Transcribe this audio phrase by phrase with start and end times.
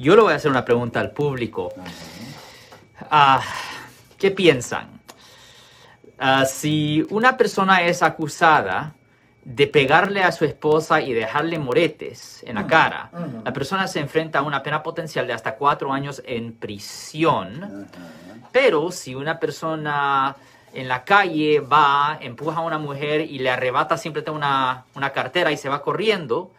[0.00, 1.72] yo le voy a hacer una pregunta al público.
[3.10, 3.42] Ah,
[4.18, 5.00] ¿Qué piensan?
[6.18, 8.94] Ah, si una persona es acusada
[9.44, 13.10] de pegarle a su esposa y dejarle moretes en la cara,
[13.44, 17.88] la persona se enfrenta a una pena potencial de hasta cuatro años en prisión.
[18.52, 20.36] Pero si una persona
[20.72, 25.52] en la calle va, empuja a una mujer y le arrebata simplemente una, una cartera
[25.52, 26.52] y se va corriendo,